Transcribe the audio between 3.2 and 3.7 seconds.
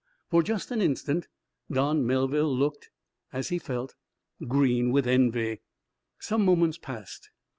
as he